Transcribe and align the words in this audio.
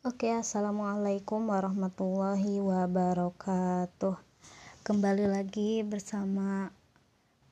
Oke, 0.00 0.32
assalamualaikum 0.32 1.52
warahmatullahi 1.52 2.56
wabarakatuh. 2.56 4.16
Kembali 4.80 5.28
lagi 5.28 5.84
bersama 5.84 6.72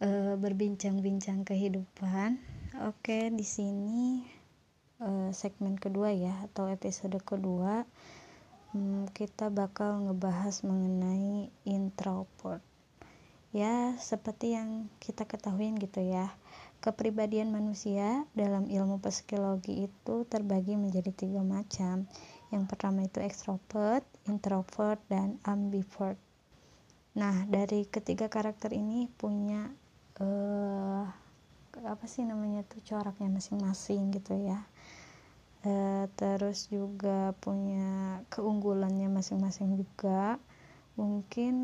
uh, 0.00 0.32
berbincang-bincang 0.40 1.44
kehidupan. 1.44 2.40
Oke, 2.88 3.28
di 3.28 3.44
sini 3.44 4.24
uh, 4.96 5.28
segmen 5.28 5.76
kedua 5.76 6.08
ya, 6.16 6.40
atau 6.48 6.72
episode 6.72 7.20
kedua, 7.20 7.84
um, 8.72 9.04
kita 9.12 9.52
bakal 9.52 10.08
ngebahas 10.08 10.64
mengenai 10.64 11.52
introvert. 11.68 12.64
Ya, 13.52 13.92
seperti 14.00 14.56
yang 14.56 14.88
kita 15.04 15.28
ketahui 15.28 15.76
gitu 15.76 16.00
ya, 16.00 16.32
kepribadian 16.80 17.52
manusia 17.52 18.24
dalam 18.32 18.72
ilmu 18.72 19.04
psikologi 19.04 19.84
itu 19.84 20.24
terbagi 20.24 20.80
menjadi 20.80 21.12
tiga 21.12 21.44
macam 21.44 22.08
yang 22.48 22.64
pertama 22.64 23.04
itu 23.04 23.20
extrovert, 23.20 24.04
introvert, 24.24 25.00
dan 25.12 25.36
ambivert. 25.44 26.16
Nah, 27.18 27.44
dari 27.44 27.84
ketiga 27.84 28.30
karakter 28.32 28.72
ini 28.72 29.10
punya 29.10 29.68
uh, 30.22 31.04
apa 31.78 32.04
sih 32.08 32.24
namanya 32.24 32.64
tuh 32.64 32.80
coraknya 32.82 33.28
masing-masing 33.28 34.14
gitu 34.16 34.34
ya. 34.38 34.64
Uh, 35.66 36.06
terus 36.16 36.70
juga 36.70 37.34
punya 37.42 38.22
keunggulannya 38.32 39.12
masing-masing 39.12 39.76
juga. 39.76 40.40
Mungkin 40.96 41.54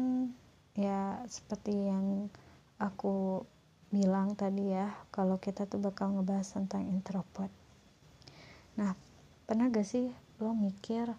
ya 0.76 1.22
seperti 1.30 1.72
yang 1.88 2.28
aku 2.76 3.46
bilang 3.94 4.34
tadi 4.34 4.74
ya, 4.74 4.90
kalau 5.14 5.38
kita 5.38 5.70
tuh 5.70 5.78
bakal 5.78 6.12
ngebahas 6.18 6.50
tentang 6.50 6.82
introvert. 6.90 7.54
Nah, 8.74 9.13
pernah 9.44 9.68
gak 9.68 9.86
sih 9.86 10.10
lo 10.42 10.52
mikir 10.52 11.12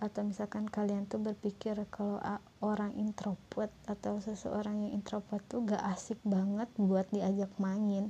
atau 0.00 0.24
misalkan 0.24 0.64
kalian 0.64 1.04
tuh 1.04 1.20
berpikir 1.20 1.76
kalau 1.92 2.16
orang 2.64 2.96
introvert 2.96 3.68
atau 3.84 4.16
seseorang 4.16 4.88
yang 4.88 4.96
introvert 4.96 5.44
tuh 5.44 5.60
gak 5.64 5.84
asik 5.92 6.16
banget 6.24 6.72
buat 6.80 7.04
diajak 7.12 7.52
main 7.60 8.08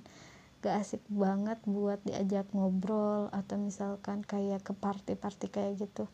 gak 0.60 0.76
asik 0.76 1.00
banget 1.08 1.56
buat 1.64 1.98
diajak 2.04 2.44
ngobrol 2.52 3.32
atau 3.32 3.56
misalkan 3.56 4.20
kayak 4.20 4.60
ke 4.60 4.76
party-party 4.76 5.48
kayak 5.48 5.80
gitu? 5.80 6.04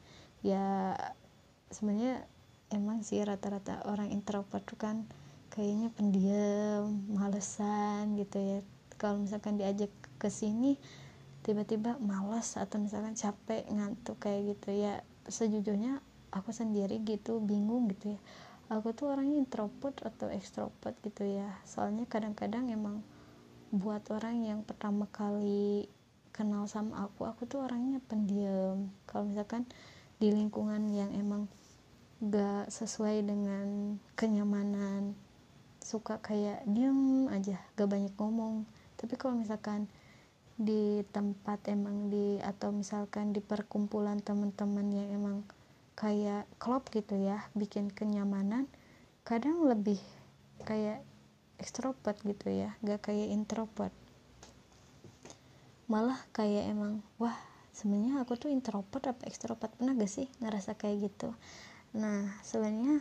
Ya 0.47 0.94
sebenarnya 1.75 2.22
emang 2.70 3.03
sih 3.03 3.19
rata-rata 3.27 3.83
orang 3.91 4.14
introvert 4.14 4.62
tuh 4.62 4.78
kan 4.78 5.03
kayaknya 5.50 5.91
pendiam 5.98 6.94
malesan 7.10 8.14
gitu 8.14 8.38
ya. 8.38 8.58
Kalau 9.03 9.19
misalkan 9.19 9.58
diajak 9.58 9.91
ke 10.22 10.31
sini 10.31 10.78
tiba-tiba 11.47 11.94
malas 12.02 12.58
atau 12.58 12.83
misalkan 12.83 13.14
capek 13.14 13.62
ngantuk 13.70 14.19
kayak 14.19 14.58
gitu 14.58 14.75
ya 14.75 15.06
sejujurnya 15.30 16.03
aku 16.34 16.50
sendiri 16.50 16.98
gitu 17.06 17.38
bingung 17.38 17.86
gitu 17.94 18.19
ya. 18.19 18.20
Aku 18.66 18.91
tuh 18.98 19.14
orangnya 19.14 19.38
introvert 19.38 19.94
atau 20.03 20.27
extrovert 20.27 20.98
gitu 21.06 21.22
ya. 21.22 21.55
Soalnya 21.62 22.03
kadang-kadang 22.11 22.66
emang 22.66 23.06
buat 23.70 24.03
orang 24.11 24.42
yang 24.42 24.61
pertama 24.66 25.06
kali 25.14 25.86
kenal 26.34 26.66
sama 26.66 27.06
aku 27.06 27.30
aku 27.30 27.47
tuh 27.47 27.62
orangnya 27.62 28.03
pendiam. 28.10 28.91
Kalau 29.06 29.31
misalkan 29.31 29.70
di 30.19 30.34
lingkungan 30.34 30.91
yang 30.91 31.14
emang 31.14 31.47
gak 32.19 32.72
sesuai 32.75 33.22
dengan 33.22 33.97
kenyamanan 34.19 35.14
suka 35.78 36.19
kayak 36.19 36.66
diem 36.66 37.31
aja 37.31 37.62
gak 37.78 37.86
banyak 37.86 38.10
ngomong. 38.19 38.66
Tapi 38.98 39.14
kalau 39.14 39.38
misalkan 39.38 39.86
di 40.56 41.04
tempat 41.12 41.68
emang 41.68 42.08
di 42.08 42.40
atau 42.40 42.72
misalkan 42.72 43.36
di 43.36 43.44
perkumpulan 43.44 44.24
teman-teman 44.24 44.88
yang 44.88 45.08
emang 45.12 45.36
kayak 45.96 46.48
klub 46.56 46.88
gitu 46.92 47.16
ya 47.16 47.44
bikin 47.52 47.92
kenyamanan 47.92 48.68
kadang 49.24 49.64
lebih 49.68 50.00
kayak 50.64 51.04
ekstrovert 51.60 52.16
gitu 52.25 52.53
ya 52.53 52.72
gak 52.84 53.12
kayak 53.12 53.32
introvert. 53.32 53.92
Malah 55.88 56.19
kayak 56.32 56.72
emang 56.72 57.04
wah 57.20 57.36
sebenarnya 57.72 58.25
aku 58.25 58.36
tuh 58.41 58.48
introvert 58.52 59.12
apa 59.12 59.28
ekstrovert 59.28 59.72
pernah 59.76 59.92
gak 59.92 60.08
sih 60.08 60.28
ngerasa 60.41 60.76
kayak 60.76 61.12
gitu? 61.12 61.32
Nah 61.97 62.32
sebenarnya 62.44 63.00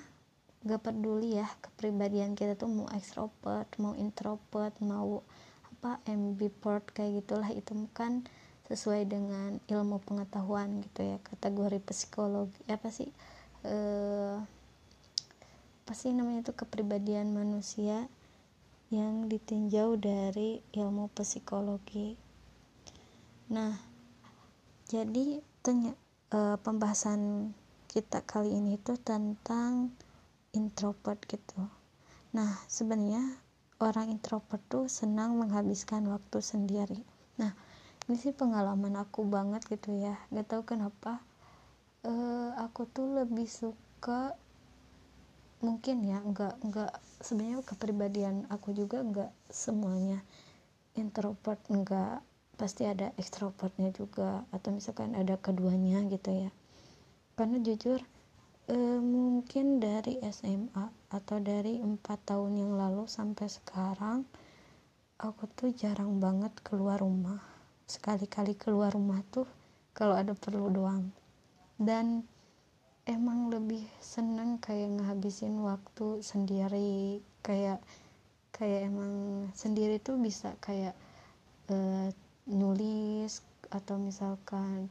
gak 0.66 0.82
peduli 0.82 1.38
ya 1.38 1.48
kepribadian 1.62 2.34
kita 2.34 2.58
tuh 2.58 2.72
mau 2.72 2.88
ekstrovert 2.92 3.70
mau 3.78 3.94
introvert 3.94 4.74
mau 4.82 5.22
apa 5.86 6.02
ambivert 6.10 6.82
kayak 6.98 7.22
gitulah 7.22 7.46
itu 7.54 7.78
kan 7.94 8.26
sesuai 8.66 9.06
dengan 9.06 9.62
ilmu 9.70 10.02
pengetahuan 10.02 10.82
gitu 10.82 11.06
ya 11.06 11.22
kategori 11.22 11.78
psikologi 11.86 12.58
apa 12.66 12.90
sih 12.90 13.14
eh, 13.62 14.42
apa 15.86 15.94
sih 15.94 16.10
namanya 16.10 16.50
itu 16.50 16.58
kepribadian 16.58 17.38
manusia 17.38 18.10
yang 18.90 19.30
ditinjau 19.30 19.94
dari 20.02 20.66
ilmu 20.74 21.14
psikologi. 21.14 22.18
Nah 23.54 23.78
jadi 24.90 25.46
tanya 25.62 25.94
eh, 26.34 26.58
pembahasan 26.66 27.54
kita 27.86 28.26
kali 28.26 28.58
ini 28.58 28.82
tuh 28.82 28.98
tentang 28.98 29.94
introvert 30.58 31.22
gitu. 31.30 31.70
Nah 32.34 32.58
sebenarnya 32.66 33.45
orang 33.84 34.12
introvert 34.12 34.62
tuh 34.72 34.86
senang 34.88 35.36
menghabiskan 35.36 36.08
waktu 36.08 36.40
sendiri. 36.40 37.00
Nah 37.42 37.52
ini 38.08 38.16
sih 38.16 38.32
pengalaman 38.32 38.96
aku 38.96 39.28
banget 39.28 39.66
gitu 39.68 39.96
ya. 39.96 40.16
Gak 40.32 40.48
tau 40.48 40.64
kenapa 40.64 41.20
uh, 42.08 42.56
aku 42.62 42.88
tuh 42.88 43.24
lebih 43.24 43.50
suka 43.50 44.38
mungkin 45.64 46.06
ya 46.06 46.22
nggak 46.22 46.62
nggak 46.62 46.94
sebenarnya 47.26 47.66
kepribadian 47.66 48.46
aku 48.54 48.76
juga 48.76 49.02
nggak 49.02 49.32
semuanya 49.50 50.22
introvert 50.94 51.58
nggak 51.72 52.22
pasti 52.56 52.86
ada 52.86 53.12
extrovertnya 53.20 53.90
juga 53.92 54.48
atau 54.54 54.72
misalkan 54.72 55.12
ada 55.18 55.36
keduanya 55.36 56.06
gitu 56.08 56.48
ya. 56.48 56.50
Karena 57.36 57.60
jujur 57.60 58.00
e, 58.66 58.78
mungkin 59.02 59.78
dari 59.78 60.18
SMA 60.30 60.86
atau 61.14 61.38
dari 61.38 61.78
empat 61.78 62.34
tahun 62.34 62.58
yang 62.58 62.74
lalu 62.78 63.06
sampai 63.06 63.46
sekarang 63.46 64.26
aku 65.22 65.46
tuh 65.54 65.70
jarang 65.72 66.18
banget 66.18 66.52
keluar 66.66 67.00
rumah. 67.00 67.40
Sekali-kali 67.86 68.58
keluar 68.58 68.92
rumah 68.92 69.22
tuh 69.30 69.46
kalau 69.94 70.18
ada 70.18 70.34
perlu 70.34 70.74
doang. 70.74 71.14
Dan 71.78 72.26
emang 73.06 73.54
lebih 73.54 73.86
seneng 74.02 74.58
kayak 74.58 74.98
ngehabisin 74.98 75.62
waktu 75.62 76.26
sendiri 76.26 77.22
kayak 77.46 77.78
kayak 78.50 78.90
emang 78.90 79.46
sendiri 79.54 80.02
tuh 80.02 80.18
bisa 80.18 80.58
kayak 80.58 80.98
uh, 81.70 82.10
nulis 82.50 83.46
atau 83.70 84.02
misalkan 84.02 84.90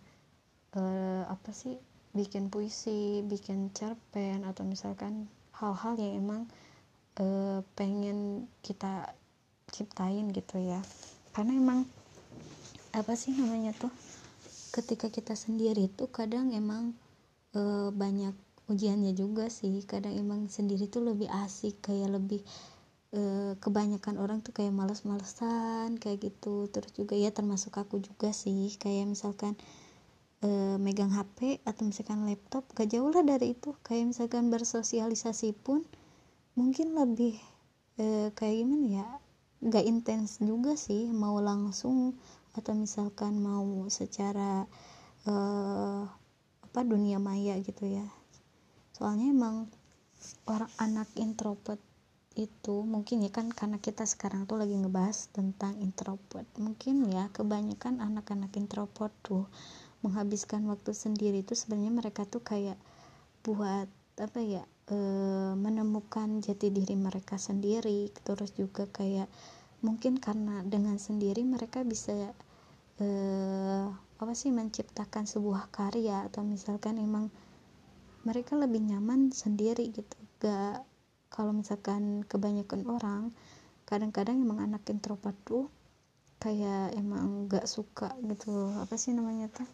uh, 0.79 1.27
apa 1.27 1.51
sih 1.51 1.75
bikin 2.15 2.47
puisi 2.47 3.27
bikin 3.27 3.75
cerpen 3.75 4.47
atau 4.47 4.63
misalkan 4.63 5.27
hal-hal 5.59 5.99
yang 5.99 6.15
emang 6.23 6.43
e, 7.19 7.27
pengen 7.75 8.47
kita 8.63 9.15
ciptain 9.75 10.31
gitu 10.31 10.63
ya. 10.63 10.79
Karena 11.35 11.59
emang 11.59 11.91
apa 12.95 13.19
sih 13.19 13.35
namanya 13.35 13.75
tuh 13.75 13.91
ketika 14.71 15.11
kita 15.11 15.35
sendiri 15.35 15.91
tuh 15.91 16.07
kadang 16.07 16.55
emang 16.55 16.95
e, 17.51 17.91
banyak 17.91 18.35
ujiannya 18.71 19.19
juga 19.19 19.51
sih. 19.51 19.83
Kadang 19.83 20.15
emang 20.15 20.47
sendiri 20.47 20.87
tuh 20.87 21.03
lebih 21.03 21.27
asik 21.27 21.83
kayak 21.83 22.15
lebih 22.15 22.47
e, 23.11 23.55
kebanyakan 23.59 24.23
orang 24.23 24.39
tuh 24.39 24.55
kayak 24.55 24.71
males-malesan 24.71 25.99
kayak 25.99 26.31
gitu. 26.31 26.71
Terus 26.71 26.95
juga 26.95 27.19
ya 27.19 27.35
termasuk 27.35 27.75
aku 27.75 27.99
juga 27.99 28.31
sih 28.31 28.71
kayak 28.79 29.11
misalkan 29.11 29.59
e, 30.45 30.77
megang 30.77 31.17
HP 31.17 31.65
atau 31.65 31.89
misalkan 31.89 32.29
laptop 32.29 32.69
gak 32.77 32.93
jauh 32.93 33.09
lah 33.09 33.25
dari 33.25 33.57
itu. 33.57 33.73
Kayak 33.81 34.13
misalkan 34.13 34.53
bersosialisasi 34.53 35.57
pun 35.57 35.81
mungkin 36.53 36.93
lebih 36.93 37.41
e, 37.97 38.29
kayak 38.37 38.57
gimana 38.61 38.87
ya 39.01 39.07
gak 39.65 39.85
intens 39.89 40.45
juga 40.45 40.77
sih 40.77 41.09
mau 41.09 41.41
langsung 41.41 42.13
atau 42.53 42.77
misalkan 42.77 43.41
mau 43.41 43.89
secara 43.89 44.69
e, 45.25 45.35
apa 46.63 46.81
dunia 46.85 47.17
maya 47.17 47.57
gitu 47.65 47.89
ya. 47.89 48.05
Soalnya 48.93 49.33
emang 49.33 49.73
orang 50.47 50.71
anak 50.79 51.09
introvert 51.17 51.81
itu 52.35 52.83
mungkin 52.83 53.23
ya 53.23 53.31
kan 53.31 53.47
karena 53.55 53.79
kita 53.79 54.03
sekarang 54.03 54.51
tuh 54.51 54.59
lagi 54.59 54.75
ngebahas 54.75 55.31
tentang 55.31 55.79
introvert. 55.79 56.47
Mungkin 56.59 57.07
ya 57.15 57.31
kebanyakan 57.31 58.03
anak-anak 58.03 58.51
introvert 58.59 59.15
tuh 59.23 59.47
menghabiskan 60.05 60.69
waktu 60.69 60.93
sendiri 60.93 61.41
itu 61.41 61.57
sebenarnya 61.57 61.93
mereka 61.97 62.29
tuh 62.29 62.45
kayak 62.45 62.77
buat 63.41 63.89
apa 64.21 64.41
ya 64.45 64.63
e, 64.93 64.97
menemukan 65.57 66.45
jati 66.45 66.69
diri 66.69 66.95
mereka 66.95 67.41
sendiri. 67.41 68.13
Terus 68.13 68.53
juga 68.53 68.85
kayak 68.87 69.27
mungkin 69.81 70.21
karena 70.21 70.61
dengan 70.65 71.01
sendiri 71.01 71.41
mereka 71.43 71.83
bisa 71.83 72.13
e, 73.01 73.07
apa 74.21 74.33
sih 74.37 74.55
menciptakan 74.55 75.27
sebuah 75.27 75.73
karya 75.75 76.29
atau 76.29 76.47
misalkan 76.47 77.01
emang 77.01 77.33
mereka 78.25 78.57
lebih 78.57 78.81
nyaman 78.85 79.33
sendiri 79.35 79.91
gitu. 79.93 80.17
Gak 80.41 80.85
kalau 81.33 81.51
misalkan 81.51 82.23
kebanyakan 82.25 82.87
orang 82.87 83.23
kadang-kadang 83.85 84.41
emang 84.41 84.65
anak 84.65 84.87
introvert 84.89 85.37
tuh 85.45 85.69
kayak 86.41 86.95
emang 86.97 87.51
gak 87.51 87.67
suka 87.69 88.15
gitu. 88.25 88.73
Apa 88.81 88.97
sih 88.97 89.13
namanya 89.13 89.51
tuh 89.53 89.69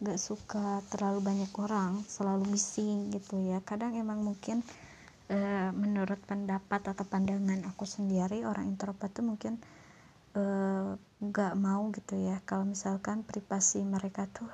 gak 0.00 0.16
suka 0.16 0.80
terlalu 0.88 1.20
banyak 1.20 1.52
orang 1.60 2.00
selalu 2.08 2.56
bising 2.56 3.12
gitu 3.12 3.36
ya. 3.36 3.60
Kadang 3.60 3.92
emang 3.92 4.24
mungkin 4.24 4.64
e, 5.28 5.36
menurut 5.76 6.16
pendapat 6.24 6.96
atau 6.96 7.04
pandangan 7.04 7.68
aku 7.68 7.84
sendiri 7.84 8.48
orang 8.48 8.64
introvert 8.64 9.12
tuh 9.12 9.28
mungkin 9.28 9.60
e, 10.32 10.42
gak 11.20 11.54
mau 11.60 11.92
gitu 11.92 12.16
ya. 12.16 12.40
Kalau 12.48 12.64
misalkan 12.64 13.28
privasi 13.28 13.84
mereka 13.84 14.24
tuh 14.32 14.48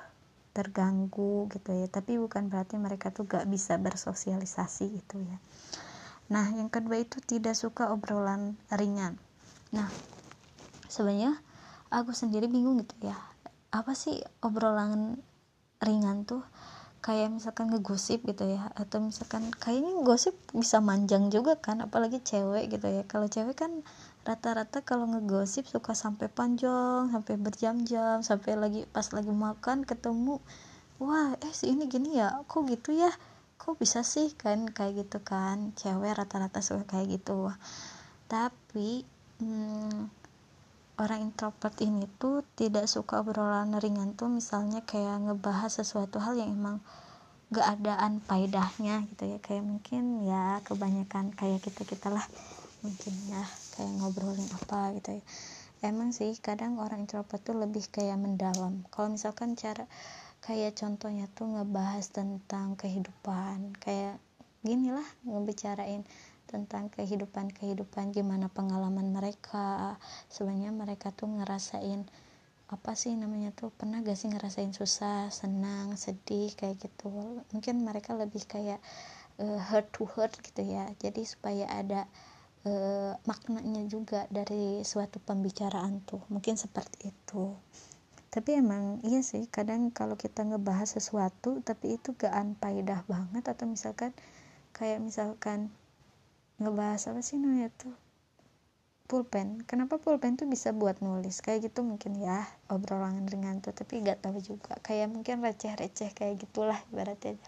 terganggu 0.51 1.47
gitu 1.47 1.71
ya. 1.71 1.87
Tapi 1.87 2.19
bukan 2.19 2.51
berarti 2.51 2.75
mereka 2.75 3.15
tuh 3.15 3.23
gak 3.23 3.47
bisa 3.47 3.79
bersosialisasi 3.79 4.99
gitu 4.99 5.23
ya. 5.23 5.39
Nah 6.27 6.51
yang 6.51 6.67
kedua 6.67 6.99
itu 6.99 7.23
tidak 7.23 7.55
suka 7.55 7.87
obrolan 7.95 8.59
ringan. 8.67 9.15
Nah 9.71 9.87
sebenarnya 10.91 11.39
aku 11.87 12.11
sendiri 12.11 12.51
bingung 12.51 12.83
gitu 12.83 13.07
ya. 13.07 13.15
Apa 13.71 13.95
sih 13.95 14.19
obrolan 14.43 15.23
ringan 15.81 16.25
tuh 16.25 16.41
kayak 17.07 17.29
misalkan 17.31 17.71
ngegosip 17.71 18.19
gitu 18.25 18.43
ya 18.51 18.67
atau 18.75 18.99
misalkan 18.99 19.47
kayaknya 19.63 20.01
gosip 20.03 20.35
bisa 20.51 20.83
manjang 20.83 21.29
juga 21.31 21.55
kan 21.55 21.79
apalagi 21.79 22.19
cewek 22.19 22.73
gitu 22.73 22.87
ya. 22.89 23.07
Kalau 23.07 23.31
cewek 23.31 23.55
kan 23.55 23.71
rata-rata 24.27 24.83
kalau 24.83 25.07
ngegosip 25.07 25.63
suka 25.69 25.95
sampai 25.95 26.27
panjang 26.27 27.07
sampai 27.13 27.39
berjam-jam 27.39 28.19
sampai 28.25 28.59
lagi 28.59 28.81
pas 28.91 29.07
lagi 29.15 29.31
makan 29.31 29.87
ketemu 29.87 30.43
wah 30.99 31.31
eh 31.39 31.53
si 31.55 31.71
ini 31.71 31.87
gini 31.87 32.19
ya 32.19 32.43
kok 32.49 32.67
gitu 32.67 32.91
ya? 32.91 33.13
Kok 33.57 33.79
bisa 33.81 34.01
sih? 34.05 34.33
Kan 34.35 34.69
kayak 34.69 35.07
gitu 35.07 35.23
kan. 35.23 35.73
Cewek 35.79 36.11
rata-rata 36.17 36.59
suka 36.59 36.83
kayak 36.97 37.21
gitu. 37.21 37.49
Tapi 38.27 39.07
hmm, 39.39 40.11
orang 40.97 41.29
introvert 41.29 41.77
ini 41.85 42.09
tuh 42.17 42.41
tidak 42.57 42.89
suka 42.89 43.21
obrolan 43.21 43.77
ringan 43.77 44.17
tuh 44.17 44.29
misalnya 44.33 44.81
kayak 44.81 45.29
ngebahas 45.29 45.69
sesuatu 45.69 46.17
hal 46.17 46.33
yang 46.37 46.57
emang 46.57 46.81
gak 47.53 47.79
adaan 47.79 48.19
faedahnya 48.25 49.05
gitu 49.13 49.23
ya. 49.29 49.37
Kayak 49.39 49.63
mungkin 49.63 50.25
ya 50.25 50.59
kebanyakan 50.65 51.31
kayak 51.37 51.61
kita 51.61 51.85
kita 51.85 52.09
lah 52.09 52.25
mungkin 52.81 53.13
ya 53.29 53.43
kayak 53.77 53.91
ngobrolin 54.01 54.49
apa 54.57 54.97
gitu 54.97 55.21
ya. 55.21 55.23
Emang 55.85 56.09
sih 56.09 56.33
kadang 56.41 56.81
orang 56.81 57.05
introvert 57.05 57.45
tuh 57.45 57.53
lebih 57.53 57.85
kayak 57.93 58.17
mendalam. 58.17 58.81
Kalau 58.89 59.13
misalkan 59.13 59.53
cara 59.53 59.85
kayak 60.41 60.73
contohnya 60.73 61.29
tuh 61.37 61.45
ngebahas 61.53 62.09
tentang 62.09 62.73
kehidupan 62.73 63.77
kayak 63.77 64.17
gini 64.65 64.89
lah 64.89 65.05
ngebicarain 65.23 66.01
tentang 66.47 66.87
kehidupan-kehidupan 66.95 68.15
gimana 68.15 68.47
pengalaman 68.47 69.11
mereka. 69.11 69.99
Sebenarnya 70.31 70.71
mereka 70.71 71.11
tuh 71.11 71.27
ngerasain 71.27 72.07
apa 72.67 72.99
sih 72.99 73.15
namanya 73.15 73.55
tuh 73.55 73.71
pernah 73.71 74.03
gak 74.03 74.19
sih 74.19 74.27
ngerasain 74.27 74.75
susah 74.75 75.31
senang 75.31 75.95
sedih 75.95 76.51
kayak 76.55 76.79
gitu. 76.83 77.43
Mungkin 77.55 77.83
mereka 77.83 78.11
lebih 78.15 78.43
kayak 78.43 78.83
uh, 79.39 79.59
hurt 79.71 79.87
to 79.95 80.03
hurt 80.03 80.35
gitu 80.43 80.63
ya. 80.67 80.87
Jadi 80.99 81.23
supaya 81.23 81.63
ada 81.71 82.03
uh, 82.67 83.15
maknanya 83.23 83.87
juga 83.87 84.27
dari 84.27 84.83
suatu 84.83 85.23
pembicaraan 85.23 86.03
tuh. 86.03 86.19
Mungkin 86.27 86.59
seperti 86.59 87.11
itu. 87.15 87.55
Tapi 88.27 88.59
emang 88.59 88.99
iya 89.07 89.23
sih 89.23 89.47
kadang 89.47 89.87
kalau 89.95 90.19
kita 90.19 90.43
ngebahas 90.43 90.99
sesuatu 90.99 91.63
tapi 91.63 91.95
itu 91.95 92.19
gak 92.19 92.35
anpaidah 92.35 93.07
banget. 93.07 93.47
Atau 93.47 93.71
misalkan 93.71 94.11
kayak 94.75 94.99
misalkan 94.99 95.71
ngebahas 96.57 97.01
apa 97.13 97.21
sih 97.21 97.37
namanya 97.37 97.69
tuh? 97.77 97.95
Pulpen. 99.07 99.63
Kenapa 99.63 99.95
pulpen 100.03 100.35
tuh 100.35 100.51
bisa 100.51 100.75
buat 100.75 100.99
nulis? 100.99 101.39
Kayak 101.39 101.71
gitu 101.71 101.79
mungkin 101.85 102.19
ya 102.19 102.43
obrolan 102.67 103.23
ringan 103.23 103.63
tuh 103.63 103.71
tapi 103.71 104.03
gak 104.03 104.19
tahu 104.19 104.43
juga. 104.43 104.75
Kayak 104.83 105.15
mungkin 105.15 105.39
receh-receh 105.39 106.11
kayak 106.11 106.43
gitulah 106.43 106.77
ibaratnya. 106.91 107.39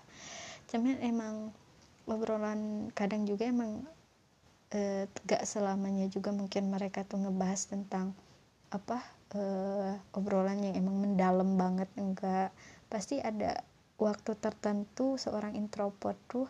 Cuman 0.72 1.04
emang 1.04 1.52
obrolan 2.08 2.90
kadang 2.96 3.28
juga 3.28 3.50
emang 3.52 3.84
eh, 4.72 5.06
gak 5.28 5.44
selamanya 5.44 6.08
juga 6.08 6.32
mungkin 6.32 6.72
mereka 6.72 7.04
tuh 7.04 7.22
ngebahas 7.22 7.62
tentang 7.70 8.16
apa 8.70 9.02
eh, 9.36 9.94
obrolan 10.14 10.62
yang 10.62 10.76
emang 10.78 10.98
mendalam 11.02 11.58
banget 11.58 11.90
enggak 11.98 12.54
pasti 12.90 13.18
ada 13.22 13.62
waktu 14.00 14.32
tertentu 14.38 15.18
seorang 15.20 15.54
introvert 15.58 16.18
tuh 16.30 16.48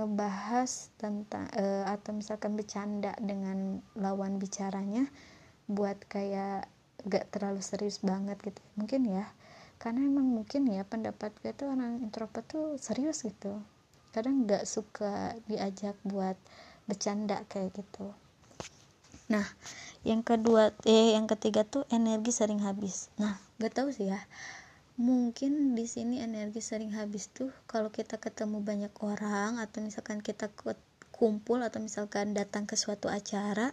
ngebahas 0.00 0.88
tentang 0.96 1.44
uh, 1.52 1.84
atau 1.84 2.16
misalkan 2.16 2.56
bercanda 2.56 3.12
dengan 3.20 3.84
lawan 3.92 4.40
bicaranya 4.40 5.04
buat 5.68 6.00
kayak 6.08 6.64
gak 7.04 7.28
terlalu 7.28 7.60
serius 7.60 8.00
banget 8.00 8.40
gitu. 8.40 8.60
Mungkin 8.80 9.04
ya 9.04 9.28
karena 9.80 10.08
emang 10.08 10.28
mungkin 10.28 10.68
ya 10.68 10.84
pendapat 10.88 11.32
gue 11.44 11.52
tuh 11.52 11.72
orang 11.72 12.00
introvert 12.00 12.44
tuh 12.48 12.80
serius 12.80 13.24
gitu. 13.24 13.60
Kadang 14.16 14.48
gak 14.48 14.64
suka 14.64 15.36
diajak 15.44 15.94
buat 16.02 16.36
bercanda 16.88 17.44
kayak 17.52 17.76
gitu. 17.76 18.10
Nah 19.28 19.44
yang 20.00 20.24
kedua 20.24 20.72
eh 20.88 21.12
yang 21.12 21.28
ketiga 21.28 21.62
tuh 21.68 21.84
energi 21.92 22.32
sering 22.32 22.64
habis. 22.64 23.12
Nah 23.20 23.36
gak 23.60 23.76
tahu 23.76 23.92
sih 23.92 24.08
ya 24.08 24.20
mungkin 25.00 25.72
di 25.72 25.88
sini 25.88 26.20
energi 26.20 26.60
sering 26.60 26.92
habis 26.92 27.32
tuh 27.32 27.48
kalau 27.64 27.88
kita 27.88 28.20
ketemu 28.20 28.60
banyak 28.60 28.92
orang 29.00 29.56
atau 29.56 29.80
misalkan 29.80 30.20
kita 30.20 30.52
kumpul 31.08 31.64
atau 31.64 31.80
misalkan 31.80 32.36
datang 32.36 32.68
ke 32.68 32.76
suatu 32.76 33.08
acara 33.08 33.72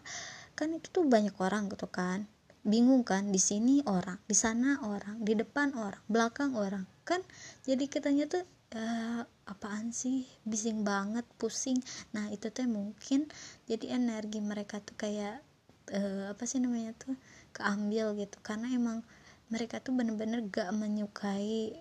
kan 0.56 0.72
itu 0.72 0.88
tuh 0.88 1.04
banyak 1.04 1.36
orang 1.44 1.68
gitu 1.68 1.92
kan. 1.92 2.32
Bingung 2.64 3.04
kan 3.04 3.28
di 3.28 3.40
sini 3.44 3.84
orang 3.84 4.24
di 4.24 4.36
sana 4.40 4.80
orang 4.88 5.20
di 5.20 5.36
depan 5.36 5.76
orang 5.76 6.00
belakang 6.08 6.56
orang. 6.56 6.88
Kan 7.04 7.20
jadi 7.68 7.92
kitanya 7.92 8.32
tuh 8.32 8.48
uh, 8.80 9.28
apaan 9.52 9.92
sih? 9.92 10.24
Bising 10.48 10.88
banget 10.88 11.28
pusing. 11.36 11.84
Nah 12.16 12.32
itu 12.32 12.48
tuh 12.56 12.72
mungkin 12.72 13.28
jadi 13.68 14.00
energi 14.00 14.40
mereka 14.40 14.80
tuh 14.80 14.96
kayak 14.96 15.44
uh, 15.92 16.32
apa 16.32 16.44
sih 16.48 16.64
namanya 16.64 16.96
tuh 16.96 17.20
keambil 17.52 18.16
gitu. 18.16 18.40
Karena 18.44 18.72
emang 18.72 19.04
mereka 19.48 19.80
tuh 19.80 19.96
bener-bener 19.96 20.44
gak 20.52 20.70
menyukai 20.76 21.80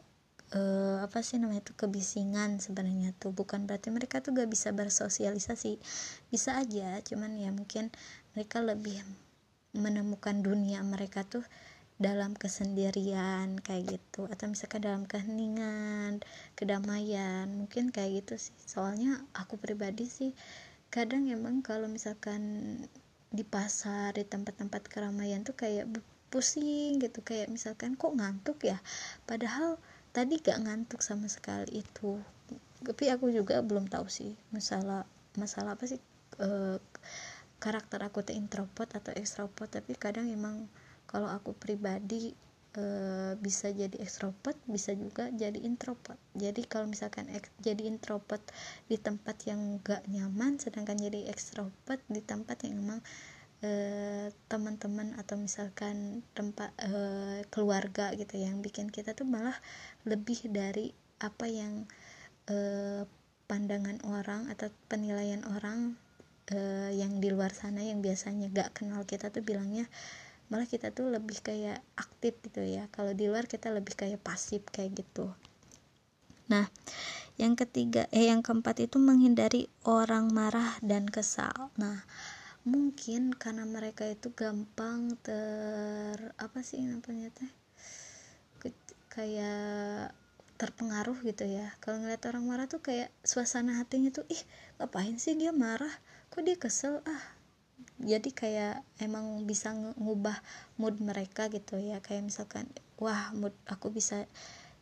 uh, 0.54 1.02
apa 1.02 1.18
sih 1.26 1.42
namanya 1.42 1.66
tuh 1.66 1.76
kebisingan 1.86 2.62
sebenarnya 2.62 3.10
tuh. 3.18 3.34
Bukan 3.34 3.66
berarti 3.66 3.90
mereka 3.90 4.22
tuh 4.22 4.36
gak 4.36 4.50
bisa 4.50 4.70
bersosialisasi. 4.70 5.82
Bisa 6.30 6.62
aja 6.62 7.00
cuman 7.02 7.34
ya 7.34 7.50
mungkin 7.50 7.90
mereka 8.36 8.62
lebih 8.62 9.02
menemukan 9.74 10.40
dunia 10.40 10.80
mereka 10.86 11.26
tuh 11.26 11.42
dalam 11.96 12.36
kesendirian 12.38 13.58
kayak 13.58 13.98
gitu. 13.98 14.30
Atau 14.30 14.52
misalkan 14.52 14.86
dalam 14.86 15.02
keheningan 15.08 16.22
kedamaian 16.54 17.50
mungkin 17.50 17.90
kayak 17.90 18.22
gitu 18.24 18.38
sih. 18.38 18.56
Soalnya 18.62 19.18
aku 19.34 19.58
pribadi 19.58 20.06
sih 20.06 20.30
kadang 20.86 21.26
emang 21.26 21.66
kalau 21.66 21.90
misalkan 21.90 22.78
di 23.26 23.42
pasar 23.42 24.14
di 24.14 24.22
tempat-tempat 24.22 24.86
keramaian 24.86 25.42
tuh 25.42 25.58
kayak 25.58 25.90
pusing 26.28 26.98
gitu 26.98 27.22
kayak 27.22 27.48
misalkan 27.48 27.94
kok 27.94 28.14
ngantuk 28.14 28.58
ya? 28.66 28.78
Padahal 29.24 29.78
tadi 30.16 30.40
gak 30.40 30.64
ngantuk 30.64 31.04
sama 31.04 31.28
sekali 31.28 31.84
itu. 31.84 32.16
Tapi 32.80 33.04
aku 33.12 33.28
juga 33.28 33.60
belum 33.60 33.92
tahu 33.92 34.08
sih 34.08 34.32
masalah 34.48 35.04
masalah 35.36 35.76
apa 35.76 35.84
sih 35.84 36.00
e, 36.40 36.80
karakter 37.60 38.00
aku 38.00 38.24
tuh 38.24 38.32
introvert 38.32 38.88
atau 38.96 39.12
extrovert. 39.12 39.68
Tapi 39.68 39.92
kadang 40.00 40.32
emang 40.32 40.64
kalau 41.04 41.28
aku 41.28 41.52
pribadi 41.52 42.32
e, 42.72 42.84
bisa 43.36 43.68
jadi 43.72 43.92
extrovert 44.00 44.56
bisa 44.64 44.96
juga 44.96 45.28
jadi 45.32 45.60
introvert. 45.68 46.16
Jadi 46.32 46.64
kalau 46.64 46.88
misalkan 46.88 47.28
ek, 47.28 47.52
jadi 47.60 47.84
introvert 47.84 48.40
di 48.88 48.96
tempat 48.96 49.36
yang 49.44 49.84
gak 49.84 50.04
nyaman 50.08 50.56
sedangkan 50.56 50.96
jadi 50.96 51.28
extrovert 51.28 52.00
di 52.08 52.24
tempat 52.24 52.64
yang 52.64 52.80
emang 52.80 53.00
e, 53.60 53.70
teman-teman 54.50 55.16
atau 55.20 55.36
misalkan 55.38 56.26
tempat 56.36 56.72
e, 56.80 56.92
keluarga 57.48 58.12
gitu 58.16 58.36
yang 58.36 58.60
bikin 58.60 58.88
kita 58.90 59.12
tuh 59.12 59.28
malah 59.28 59.56
lebih 60.08 60.48
dari 60.48 60.92
apa 61.20 61.46
yang 61.48 61.84
e, 62.48 62.56
pandangan 63.46 64.02
orang 64.02 64.50
atau 64.50 64.68
penilaian 64.90 65.46
orang 65.46 65.94
uh, 66.52 66.90
yang 66.90 67.18
di 67.18 67.30
luar 67.30 67.50
sana 67.54 67.82
yang 67.82 68.02
biasanya 68.02 68.50
gak 68.50 68.82
kenal 68.82 69.02
kita 69.06 69.30
tuh 69.30 69.42
bilangnya 69.42 69.86
malah 70.46 70.66
kita 70.66 70.94
tuh 70.94 71.10
lebih 71.10 71.42
kayak 71.42 71.82
aktif 71.98 72.38
gitu 72.46 72.62
ya. 72.62 72.86
Kalau 72.94 73.10
di 73.18 73.26
luar 73.26 73.50
kita 73.50 73.66
lebih 73.74 73.98
kayak 73.98 74.22
pasif 74.22 74.62
kayak 74.70 74.94
gitu. 75.02 75.34
Nah 76.46 76.70
yang 77.34 77.58
ketiga 77.58 78.06
eh 78.14 78.30
yang 78.30 78.46
keempat 78.46 78.78
itu 78.86 79.02
menghindari 79.02 79.66
orang 79.82 80.30
marah 80.30 80.78
dan 80.86 81.10
kesal. 81.10 81.74
Nah 81.74 82.06
mungkin 82.66 83.30
karena 83.30 83.62
mereka 83.62 84.02
itu 84.02 84.34
gampang 84.34 85.14
ter 85.22 86.18
apa 86.34 86.58
sih 86.66 86.82
namanya 86.82 87.30
teh? 87.30 87.50
Kayak 89.06 90.12
terpengaruh 90.60 91.16
gitu 91.24 91.46
ya. 91.46 91.72
Kalau 91.80 92.02
ngeliat 92.02 92.20
orang 92.28 92.44
marah 92.44 92.66
tuh 92.66 92.82
kayak 92.82 93.12
suasana 93.22 93.80
hatinya 93.80 94.12
tuh 94.12 94.26
ih 94.28 94.42
ngapain 94.76 95.16
sih 95.16 95.38
dia 95.38 95.54
marah? 95.54 95.92
Kok 96.32 96.42
dia 96.42 96.56
kesel? 96.58 97.00
Ah. 97.06 97.24
Jadi 97.96 98.28
kayak 98.32 98.84
emang 99.00 99.48
bisa 99.48 99.72
ngubah 99.72 100.36
mood 100.76 101.00
mereka 101.00 101.48
gitu 101.48 101.80
ya. 101.80 102.04
Kayak 102.04 102.28
misalkan 102.28 102.68
wah 103.00 103.32
mood 103.32 103.56
aku 103.68 103.88
bisa 103.88 104.28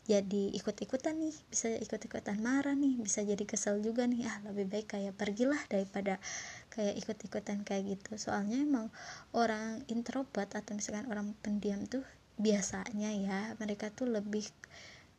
jadi 0.04 0.52
ikut-ikutan 0.52 1.16
nih 1.16 1.32
bisa 1.48 1.72
ikut-ikutan 1.80 2.36
marah 2.36 2.76
nih 2.76 3.00
bisa 3.00 3.24
jadi 3.24 3.40
kesel 3.48 3.80
juga 3.80 4.04
nih. 4.04 4.28
Ah 4.28 4.36
lebih 4.52 4.68
baik 4.68 4.92
kayak 4.92 5.16
pergilah 5.16 5.60
daripada 5.72 6.20
kayak 6.68 7.00
ikut-ikutan 7.00 7.64
kayak 7.64 7.96
gitu. 7.96 8.20
Soalnya 8.20 8.60
emang 8.60 8.92
orang 9.32 9.80
introvert 9.88 10.52
atau 10.52 10.76
misalkan 10.76 11.08
orang 11.08 11.32
pendiam 11.40 11.88
tuh 11.88 12.04
biasanya 12.36 13.16
ya 13.16 13.40
mereka 13.56 13.88
tuh 13.88 14.12
lebih 14.12 14.44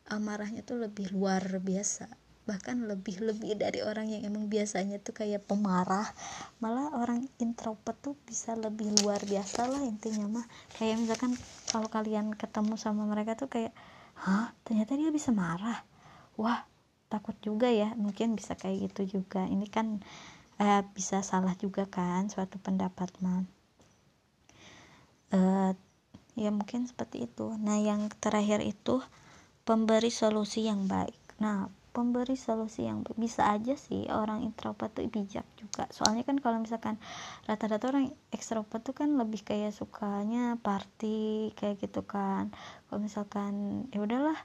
amarahnya 0.06 0.62
tuh 0.62 0.78
lebih 0.78 1.10
luar 1.10 1.42
biasa. 1.58 2.06
Bahkan 2.46 2.86
lebih 2.86 3.26
lebih 3.26 3.58
dari 3.58 3.82
orang 3.82 4.06
yang 4.06 4.22
emang 4.22 4.46
biasanya 4.46 5.02
tuh 5.02 5.18
kayak 5.18 5.42
pemarah. 5.50 6.06
Malah 6.62 6.94
orang 6.94 7.26
introvert 7.42 7.98
tuh 7.98 8.14
bisa 8.22 8.54
lebih 8.54 8.86
luar 9.02 9.18
biasa 9.26 9.66
lah 9.66 9.82
intinya 9.82 10.30
mah. 10.30 10.46
Kayak 10.78 11.02
misalkan 11.02 11.34
kalau 11.74 11.90
kalian 11.90 12.38
ketemu 12.38 12.78
sama 12.78 13.02
mereka 13.02 13.34
tuh 13.34 13.50
kayak 13.50 13.74
hah? 14.24 14.52
Ternyata 14.64 14.92
dia 15.00 15.10
bisa 15.12 15.30
marah? 15.32 15.80
Wah 16.40 16.64
takut 17.12 17.36
juga 17.44 17.68
ya. 17.70 17.92
Mungkin 17.96 18.36
bisa 18.38 18.52
kayak 18.56 18.92
gitu 18.92 19.20
juga. 19.20 19.44
Ini 19.46 19.66
kan 19.70 20.00
eh, 20.60 20.82
bisa 20.96 21.20
salah 21.20 21.54
juga 21.56 21.84
kan 21.88 22.28
suatu 22.32 22.56
pendapat 22.60 23.12
mah 23.24 23.44
eh, 25.36 25.72
ya 26.36 26.50
mungkin 26.52 26.88
seperti 26.90 27.28
itu. 27.28 27.56
Nah 27.60 27.78
yang 27.80 28.08
terakhir 28.22 28.60
itu 28.64 29.00
pemberi 29.66 30.12
solusi 30.12 30.68
yang 30.68 30.86
baik. 30.86 31.16
Nah 31.42 31.68
pemberi 31.96 32.36
solusi 32.36 32.84
yang 32.84 33.00
bisa 33.16 33.48
aja 33.48 33.72
sih 33.72 34.04
orang 34.12 34.44
introvert 34.44 34.92
tuh 34.92 35.08
bijak 35.08 35.48
juga. 35.56 35.88
Soalnya 35.88 36.28
kan 36.28 36.36
kalau 36.36 36.60
misalkan 36.60 37.00
rata-rata 37.48 37.88
orang 37.88 38.12
ekstrovert 38.28 38.84
tuh 38.84 38.92
kan 38.92 39.16
lebih 39.16 39.40
kayak 39.40 39.72
sukanya 39.72 40.60
party 40.60 41.56
kayak 41.56 41.80
gitu 41.80 42.04
kan. 42.04 42.52
Kalau 42.92 43.00
misalkan 43.00 43.88
ya 43.96 44.04
udahlah 44.04 44.36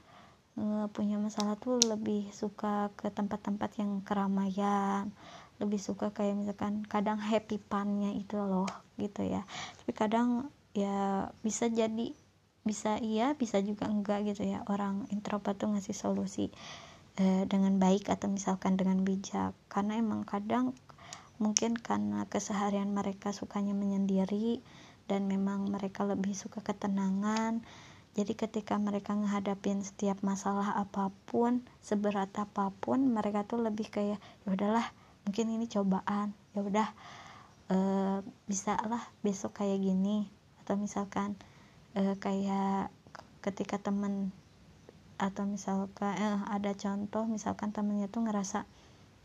punya 0.96 1.16
masalah 1.20 1.60
tuh 1.60 1.80
lebih 1.84 2.28
suka 2.32 2.92
ke 2.96 3.08
tempat-tempat 3.12 3.80
yang 3.80 4.04
keramaian 4.04 5.08
lebih 5.60 5.80
suka 5.80 6.10
kayak 6.12 6.36
misalkan 6.36 6.82
kadang 6.88 7.20
happy 7.20 7.60
punnya 7.60 8.16
itu 8.16 8.40
loh 8.40 8.68
gitu 8.96 9.28
ya. 9.28 9.44
Tapi 9.84 9.92
kadang 9.92 10.48
ya 10.72 11.28
bisa 11.44 11.68
jadi 11.68 12.16
bisa 12.62 12.96
iya 13.02 13.36
bisa 13.36 13.60
juga 13.60 13.88
enggak 13.88 14.24
gitu 14.32 14.48
ya. 14.48 14.64
Orang 14.68 15.04
introvert 15.12 15.56
tuh 15.60 15.68
ngasih 15.72 15.94
solusi 15.94 16.48
eh, 17.20 17.44
dengan 17.48 17.76
baik 17.76 18.08
atau 18.08 18.30
misalkan 18.30 18.80
dengan 18.80 19.04
bijak. 19.04 19.52
Karena 19.68 19.98
emang 20.00 20.24
kadang 20.24 20.72
mungkin 21.42 21.74
karena 21.74 22.24
keseharian 22.30 22.94
mereka 22.94 23.34
sukanya 23.34 23.74
menyendiri 23.74 24.62
dan 25.10 25.26
memang 25.26 25.66
mereka 25.66 26.06
lebih 26.06 26.32
suka 26.32 26.62
ketenangan. 26.62 27.60
Jadi 28.12 28.36
ketika 28.36 28.76
mereka 28.76 29.16
menghadapin 29.16 29.80
setiap 29.80 30.20
masalah 30.20 30.76
apa 30.76 31.08
pun 31.24 31.64
seberat 31.80 32.28
apa 32.36 32.68
pun 32.84 33.08
mereka 33.08 33.48
tuh 33.48 33.64
lebih 33.64 33.88
kayak 33.88 34.20
ya 34.20 34.48
udahlah 34.52 34.84
mungkin 35.24 35.48
ini 35.48 35.64
cobaan. 35.64 36.36
Ya 36.52 36.60
udah 36.60 36.88
e, 37.72 37.76
bisa 38.44 38.76
lah 38.84 39.00
besok 39.24 39.64
kayak 39.64 39.80
gini. 39.80 40.28
Atau 40.60 40.76
misalkan 40.76 41.40
e, 41.96 42.14
kayak 42.20 42.92
ketika 43.40 43.80
temen 43.80 44.30
atau 45.22 45.46
misalkan 45.46 46.18
eh, 46.18 46.40
ada 46.50 46.74
contoh 46.74 47.22
misalkan 47.30 47.70
temennya 47.70 48.10
tuh 48.10 48.26
ngerasa 48.26 48.66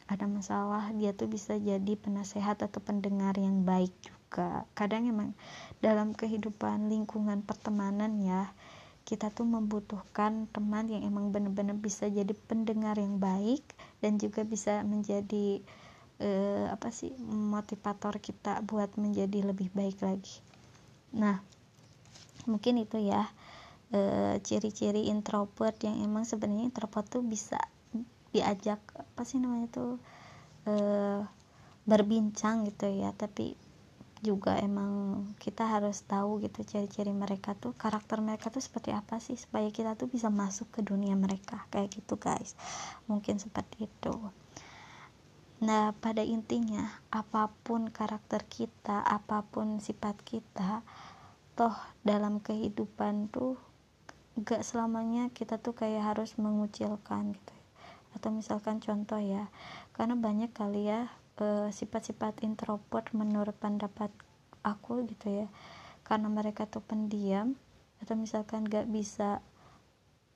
ada 0.08 0.26
masalah 0.30 0.94
dia 0.96 1.12
tuh 1.12 1.28
bisa 1.28 1.58
jadi 1.58 1.98
penasehat 1.98 2.64
atau 2.64 2.80
pendengar 2.80 3.36
yang 3.36 3.68
baik 3.68 3.92
juga. 4.06 4.64
Kadang 4.78 5.10
emang 5.10 5.36
dalam 5.84 6.16
kehidupan 6.16 6.88
lingkungan 6.88 7.44
pertemanan 7.44 8.22
ya 8.22 8.54
kita 9.08 9.32
tuh 9.32 9.48
membutuhkan 9.48 10.52
teman 10.52 10.92
yang 10.92 11.08
emang 11.08 11.32
bener-bener 11.32 11.80
bisa 11.80 12.12
jadi 12.12 12.36
pendengar 12.48 13.00
yang 13.00 13.24
baik 13.24 13.64
dan 14.04 14.20
juga 14.20 14.44
bisa 14.44 14.84
menjadi 14.84 15.64
eh, 16.20 16.66
apa 16.68 16.92
sih 16.92 17.16
motivator 17.26 18.20
kita 18.20 18.60
buat 18.68 19.00
menjadi 19.00 19.48
lebih 19.48 19.72
baik 19.72 20.04
lagi. 20.04 20.44
Nah 21.16 21.40
mungkin 22.48 22.84
itu 22.84 23.00
ya 23.00 23.32
Eh, 23.88 24.36
ciri-ciri 24.44 25.08
introvert 25.08 25.80
yang 25.80 25.96
emang 26.04 26.28
sebenarnya 26.28 26.68
introvert 26.68 27.08
tuh 27.08 27.24
bisa 27.24 27.56
diajak 28.36 28.84
apa 29.00 29.24
sih 29.24 29.40
namanya 29.40 29.72
tuh 29.72 29.96
e, 30.68 30.74
berbincang 31.88 32.68
gitu 32.68 32.92
ya. 32.92 33.16
Tapi 33.16 33.56
juga 34.20 34.60
emang 34.60 35.24
kita 35.40 35.64
harus 35.64 36.04
tahu 36.04 36.44
gitu 36.44 36.68
ciri-ciri 36.68 37.16
mereka 37.16 37.56
tuh 37.56 37.72
karakter 37.80 38.20
mereka 38.20 38.52
tuh 38.52 38.60
seperti 38.60 38.92
apa 38.92 39.24
sih 39.24 39.40
supaya 39.40 39.72
kita 39.72 39.96
tuh 39.96 40.12
bisa 40.12 40.28
masuk 40.28 40.68
ke 40.68 40.84
dunia 40.84 41.16
mereka. 41.16 41.64
Kayak 41.72 42.04
gitu 42.04 42.20
guys. 42.20 42.60
Mungkin 43.08 43.40
seperti 43.40 43.88
itu. 43.88 44.12
Nah 45.64 45.96
pada 45.96 46.28
intinya 46.28 46.92
apa 47.08 47.56
pun 47.64 47.88
karakter 47.88 48.44
kita 48.52 49.00
apa 49.00 49.48
pun 49.48 49.80
sifat 49.80 50.20
kita 50.28 50.84
toh 51.56 51.74
dalam 52.04 52.44
kehidupan 52.44 53.32
tuh 53.32 53.58
gak 54.44 54.62
selamanya 54.62 55.34
kita 55.34 55.58
tuh 55.58 55.74
kayak 55.74 56.14
harus 56.14 56.38
mengucilkan 56.38 57.34
gitu. 57.34 57.54
Atau 58.14 58.34
misalkan 58.34 58.82
contoh 58.82 59.18
ya 59.22 59.50
karena 59.94 60.18
banyak 60.18 60.54
kali 60.54 60.90
ya 60.90 61.10
sifat 61.38 61.70
sifat-sifat 61.74 62.42
introvert 62.42 63.14
menurut 63.14 63.54
pendapat 63.62 64.10
aku 64.66 65.06
gitu 65.06 65.46
ya 65.46 65.48
karena 66.02 66.34
mereka 66.34 66.66
tuh 66.66 66.82
pendiam 66.82 67.54
atau 68.02 68.18
misalkan 68.18 68.66
gak 68.66 68.90
bisa 68.90 69.38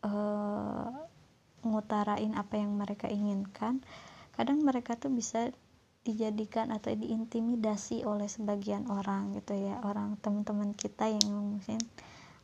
uh, 0.06 0.94
ngutarain 1.66 2.38
apa 2.38 2.54
yang 2.58 2.78
mereka 2.78 3.10
inginkan 3.10 3.82
kadang 4.38 4.62
mereka 4.62 4.94
tuh 4.94 5.10
bisa 5.10 5.50
dijadikan 6.02 6.74
atau 6.74 6.94
diintimidasi 6.98 8.02
oleh 8.06 8.26
sebagian 8.26 8.90
orang 8.90 9.38
gitu 9.38 9.54
ya 9.54 9.78
orang 9.86 10.18
teman-teman 10.22 10.74
kita 10.74 11.10
yang 11.10 11.30
mungkin 11.30 11.78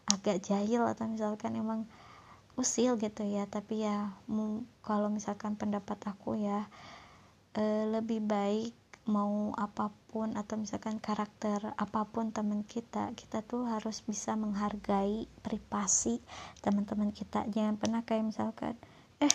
agak 0.08 0.40
jahil 0.44 0.88
atau 0.88 1.06
misalkan 1.08 1.60
emang 1.60 1.84
usil 2.58 2.98
gitu 2.98 3.22
ya 3.22 3.46
tapi 3.46 3.86
ya 3.86 4.18
kalau 4.82 5.14
misalkan 5.14 5.54
pendapat 5.54 6.02
aku 6.10 6.42
ya 6.42 6.66
e, 7.54 7.86
lebih 7.86 8.26
baik 8.26 8.74
mau 9.08 9.56
apa 9.56 9.88
pun 10.12 10.36
atau 10.36 10.60
misalkan 10.60 11.00
karakter 11.00 11.64
apa 11.80 12.04
pun 12.12 12.36
teman 12.36 12.68
kita 12.68 13.16
kita 13.16 13.40
tuh 13.40 13.64
harus 13.64 14.04
bisa 14.04 14.36
menghargai 14.36 15.32
privasi 15.40 16.20
teman-teman 16.60 17.16
kita. 17.16 17.48
Jangan 17.48 17.80
pernah 17.80 18.04
kayak 18.04 18.28
misalkan 18.28 18.76
eh 19.24 19.32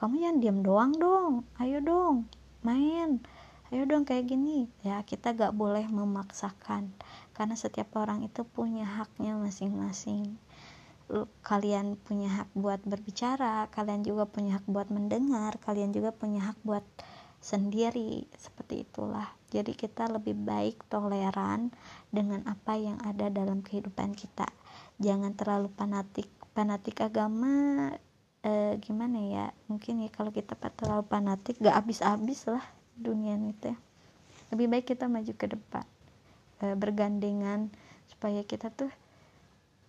kamu 0.00 0.16
yang 0.16 0.36
diam 0.40 0.58
doang 0.64 0.96
dong 0.96 1.44
ayo 1.60 1.84
dong 1.84 2.24
main 2.64 3.20
ayo 3.68 3.84
dong 3.84 4.08
kayak 4.08 4.32
gini. 4.32 4.72
Ya 4.80 5.04
kita 5.04 5.36
gak 5.36 5.52
boleh 5.52 5.84
memaksakan 5.92 6.88
karena 7.32 7.56
setiap 7.56 7.96
orang 7.96 8.24
itu 8.24 8.44
punya 8.44 8.84
haknya 8.84 9.36
masing-masing. 9.40 10.36
Kalian 11.44 12.00
punya 12.00 12.28
hak 12.40 12.48
buat 12.56 12.80
berbicara 12.88 13.68
kalian 13.68 14.00
juga 14.00 14.24
punya 14.24 14.56
hak 14.56 14.64
buat 14.64 14.88
mendengar 14.88 15.60
kalian 15.60 15.92
juga 15.92 16.08
punya 16.08 16.40
hak 16.52 16.56
buat 16.64 16.84
sendiri 17.42 18.24
seperti 18.38 18.86
itulah. 18.88 19.28
Jadi 19.52 19.76
kita 19.76 20.08
lebih 20.08 20.32
baik 20.32 20.88
toleran 20.88 21.68
dengan 22.08 22.40
apa 22.48 22.80
yang 22.80 22.96
ada 23.04 23.28
dalam 23.28 23.60
kehidupan 23.60 24.16
kita. 24.16 24.48
Jangan 25.02 25.36
terlalu 25.36 25.68
fanatik 25.76 26.28
fanatik 26.52 27.00
agama 27.00 27.88
eh, 28.44 28.76
gimana 28.80 29.18
ya 29.20 29.46
mungkin 29.68 30.04
ya 30.04 30.08
kalau 30.12 30.28
kita 30.28 30.52
terlalu 30.56 31.04
fanatik 31.08 31.56
gak 31.60 31.76
habis-habis 31.80 32.44
lah 32.48 32.64
dunia 32.96 33.36
ini 33.36 33.52
teh. 33.56 33.76
Lebih 34.52 34.68
baik 34.68 34.96
kita 34.96 35.08
maju 35.08 35.32
ke 35.32 35.48
depan 35.48 35.84
e, 36.62 36.78
bergandengan 36.78 37.68
supaya 38.06 38.46
kita 38.46 38.70
tuh 38.70 38.88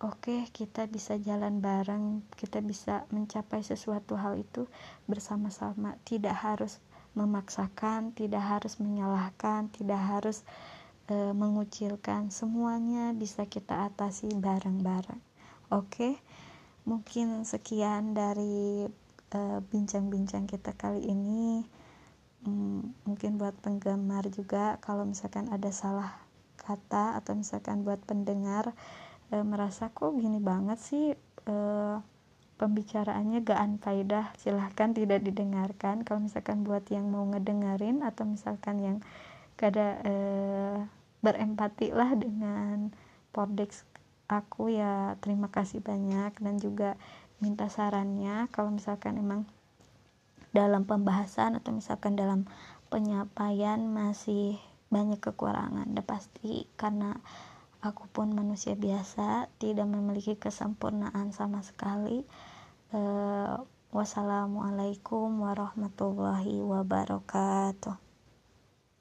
oke 0.02 0.18
okay, 0.18 0.40
kita 0.50 0.90
bisa 0.90 1.14
jalan 1.22 1.62
bareng 1.62 2.26
kita 2.34 2.58
bisa 2.60 3.06
mencapai 3.14 3.62
sesuatu 3.62 4.18
hal 4.18 4.36
itu 4.42 4.66
bersama-sama. 5.06 5.94
Tidak 6.02 6.34
harus 6.34 6.82
memaksakan 7.14 8.10
tidak 8.18 8.42
harus 8.42 8.82
menyalahkan 8.82 9.70
tidak 9.70 10.02
harus 10.02 10.42
e, 11.06 11.14
mengucilkan. 11.30 12.34
Semuanya 12.34 13.14
bisa 13.14 13.46
kita 13.46 13.86
atasi 13.86 14.34
bareng-bareng. 14.34 15.22
Oke 15.70 15.86
okay? 15.88 16.14
mungkin 16.84 17.48
sekian 17.48 18.12
dari 18.12 18.84
eh, 19.34 19.58
bincang-bincang 19.72 20.44
e, 20.46 20.50
kita 20.56 20.76
kali 20.76 21.00
ini. 21.08 21.64
Hmm, 22.44 22.92
mungkin 23.08 23.40
buat 23.40 23.56
penggemar 23.64 24.28
juga 24.28 24.76
kalau 24.84 25.08
misalkan 25.08 25.48
ada 25.48 25.72
salah 25.72 26.23
kata 26.64 27.20
atau 27.20 27.36
misalkan 27.36 27.84
buat 27.84 28.00
pendengar 28.08 28.72
e, 29.28 29.44
merasa 29.44 29.92
kok 29.92 30.16
gini 30.16 30.40
banget 30.40 30.80
sih 30.80 31.12
e, 31.44 31.54
pembicaraannya 32.54 33.42
gak 33.42 33.60
anfaidah 33.60 34.30
silahkan 34.38 34.94
tidak 34.94 35.20
didengarkan. 35.26 36.06
Kalau 36.06 36.22
misalkan 36.22 36.62
buat 36.62 36.86
yang 36.88 37.10
mau 37.10 37.26
ngedengerin 37.26 38.00
atau 38.06 38.24
misalkan 38.24 38.80
yang 38.80 38.98
kada 39.54 39.98
eh, 40.02 40.78
berempati 41.22 41.94
lah 41.94 42.14
dengan 42.18 42.90
pordex 43.30 43.86
aku 44.26 44.72
ya 44.72 45.18
terima 45.20 45.50
kasih 45.50 45.82
banyak 45.82 46.32
dan 46.38 46.54
juga 46.62 46.96
minta 47.42 47.66
sarannya. 47.66 48.46
Kalau 48.54 48.70
misalkan 48.70 49.18
emang 49.18 49.44
dalam 50.54 50.86
pembahasan 50.86 51.58
atau 51.58 51.74
misalkan 51.74 52.14
dalam 52.14 52.46
penyampaian 52.86 53.82
masih 53.90 54.62
banyak 54.94 55.18
kekurangan. 55.18 55.90
Udah 55.90 56.06
pasti 56.06 56.70
karena 56.78 57.18
aku 57.82 58.06
pun 58.14 58.30
manusia 58.30 58.78
biasa 58.78 59.50
tidak 59.58 59.90
memiliki 59.90 60.38
kesempurnaan 60.38 61.34
sama 61.34 61.66
sekali. 61.66 62.22
Uh, 62.94 63.58
wassalamualaikum 63.90 65.42
warahmatullahi 65.42 66.62
wabarakatuh 66.62 68.13